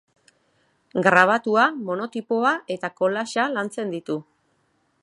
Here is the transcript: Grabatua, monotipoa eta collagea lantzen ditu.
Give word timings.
Grabatua, 1.07 1.65
monotipoa 1.91 2.55
eta 2.77 2.91
collagea 3.03 3.47
lantzen 3.59 3.97
ditu. 3.97 4.19